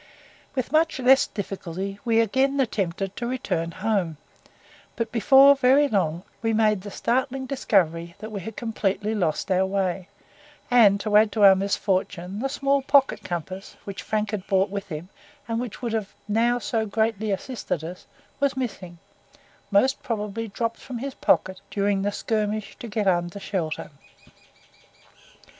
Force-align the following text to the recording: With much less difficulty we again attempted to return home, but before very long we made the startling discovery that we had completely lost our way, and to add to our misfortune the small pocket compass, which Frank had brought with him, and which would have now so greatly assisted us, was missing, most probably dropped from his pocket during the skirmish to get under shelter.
With 0.55 0.71
much 0.71 0.97
less 0.99 1.27
difficulty 1.27 1.99
we 2.03 2.21
again 2.21 2.59
attempted 2.59 3.15
to 3.17 3.27
return 3.27 3.69
home, 3.69 4.17
but 4.95 5.11
before 5.11 5.55
very 5.55 5.87
long 5.87 6.23
we 6.41 6.53
made 6.53 6.81
the 6.81 6.89
startling 6.89 7.45
discovery 7.45 8.15
that 8.17 8.31
we 8.31 8.41
had 8.41 8.55
completely 8.55 9.13
lost 9.13 9.51
our 9.51 9.63
way, 9.67 10.07
and 10.71 10.99
to 11.01 11.15
add 11.17 11.31
to 11.33 11.43
our 11.43 11.53
misfortune 11.53 12.39
the 12.39 12.49
small 12.49 12.81
pocket 12.81 13.23
compass, 13.23 13.77
which 13.83 14.01
Frank 14.01 14.31
had 14.31 14.47
brought 14.47 14.71
with 14.71 14.87
him, 14.87 15.09
and 15.47 15.59
which 15.59 15.83
would 15.83 15.93
have 15.93 16.11
now 16.27 16.57
so 16.57 16.87
greatly 16.87 17.29
assisted 17.29 17.83
us, 17.83 18.07
was 18.39 18.57
missing, 18.57 18.97
most 19.69 20.01
probably 20.01 20.47
dropped 20.47 20.79
from 20.79 20.97
his 20.97 21.13
pocket 21.13 21.61
during 21.69 22.01
the 22.01 22.11
skirmish 22.11 22.75
to 22.79 22.87
get 22.87 23.05
under 23.07 23.39
shelter. 23.39 23.91